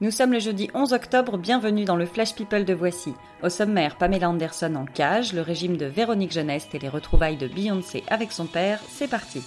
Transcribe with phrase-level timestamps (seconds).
[0.00, 3.14] Nous sommes le jeudi 11 octobre, bienvenue dans le Flash People de Voici.
[3.42, 7.48] Au sommaire, Pamela Anderson en cage, le régime de Véronique Jeuneste et les retrouvailles de
[7.48, 9.42] Beyoncé avec son père, c'est parti.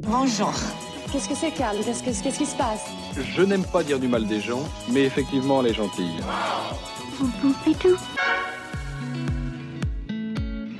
[0.00, 0.52] Bonjour.
[1.12, 2.90] Qu'est-ce que c'est, Carl Qu'est-ce qu'est-ce qui se passe?
[3.36, 6.18] Je n'aime pas dire du mal des gens, mais effectivement, elle est gentille.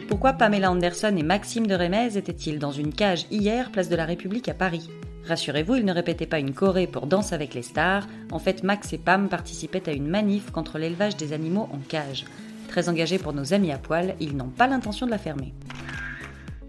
[0.08, 4.06] Pourquoi Pamela Anderson et Maxime de Rémez étaient-ils dans une cage hier, place de la
[4.06, 4.90] République à Paris?
[5.26, 8.06] Rassurez-vous, ils ne répétaient pas une choré pour Danse avec les stars.
[8.30, 12.26] En fait, Max et Pam participaient à une manif contre l'élevage des animaux en cage.
[12.68, 15.54] Très engagés pour nos amis à poil, ils n'ont pas l'intention de la fermer.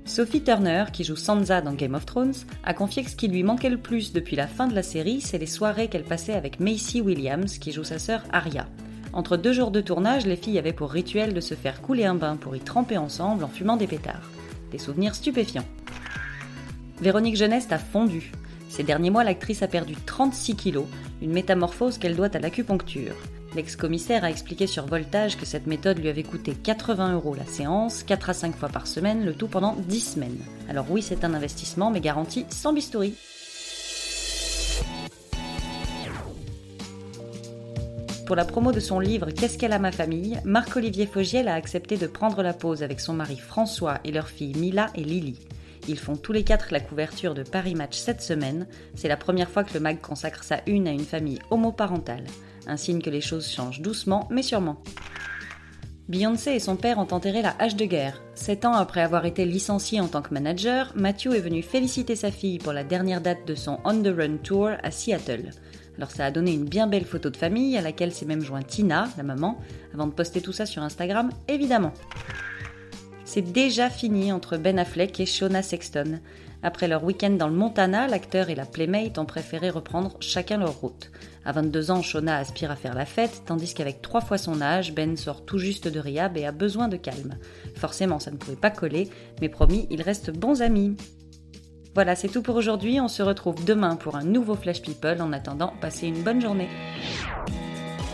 [0.05, 3.43] Sophie Turner, qui joue Sansa dans Game of Thrones, a confié que ce qui lui
[3.43, 6.59] manquait le plus depuis la fin de la série, c'est les soirées qu'elle passait avec
[6.59, 8.67] Macy Williams, qui joue sa sœur Arya.
[9.13, 12.15] Entre deux jours de tournage, les filles avaient pour rituel de se faire couler un
[12.15, 14.29] bain pour y tremper ensemble en fumant des pétards.
[14.71, 15.65] Des souvenirs stupéfiants.
[17.01, 18.31] Véronique Jeuneste a fondu.
[18.75, 20.87] Ces derniers mois, l'actrice a perdu 36 kilos,
[21.21, 23.15] une métamorphose qu'elle doit à l'acupuncture.
[23.55, 28.03] L'ex-commissaire a expliqué sur Voltage que cette méthode lui avait coûté 80 euros la séance,
[28.03, 30.39] 4 à 5 fois par semaine, le tout pendant 10 semaines.
[30.67, 33.13] Alors oui, c'est un investissement, mais garanti sans bistouri.
[38.27, 41.95] Pour la promo de son livre Qu'est-ce qu'elle a ma famille, Marc-Olivier Fogiel a accepté
[41.95, 45.39] de prendre la pause avec son mari François et leur fille Mila et Lily.
[45.87, 48.67] Ils font tous les quatre la couverture de Paris Match cette semaine.
[48.95, 52.23] C'est la première fois que le mag consacre sa une à une famille homoparentale.
[52.67, 54.81] Un signe que les choses changent doucement mais sûrement.
[56.07, 58.21] Beyoncé et son père ont enterré la hache de guerre.
[58.35, 62.29] Sept ans après avoir été licencié en tant que manager, Matthew est venu féliciter sa
[62.29, 65.49] fille pour la dernière date de son On the Run Tour à Seattle.
[65.97, 68.61] Alors ça a donné une bien belle photo de famille à laquelle s'est même joint
[68.61, 69.57] Tina, la maman,
[69.93, 71.93] avant de poster tout ça sur Instagram, évidemment.
[73.25, 76.19] C'est déjà fini entre Ben Affleck et Shona Sexton.
[76.61, 80.79] Après leur week-end dans le Montana, l'acteur et la playmate ont préféré reprendre chacun leur
[80.79, 81.11] route.
[81.43, 84.93] À 22 ans, Shona aspire à faire la fête, tandis qu'avec trois fois son âge,
[84.93, 87.37] Ben sort tout juste de Rehab et a besoin de calme.
[87.75, 89.09] Forcément, ça ne pouvait pas coller,
[89.41, 90.95] mais promis, ils restent bons amis.
[91.95, 92.99] Voilà, c'est tout pour aujourd'hui.
[92.99, 95.21] On se retrouve demain pour un nouveau Flash People.
[95.21, 96.69] En attendant, passez une bonne journée.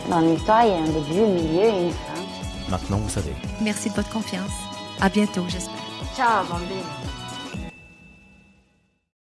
[0.09, 2.69] Dans l'histoire, il y a un début, un milieu et une fin.
[2.69, 3.33] Maintenant, vous savez.
[3.61, 4.70] Merci de votre confiance.
[5.01, 5.73] À bientôt, j'espère.
[6.15, 6.85] Ciao, bambine.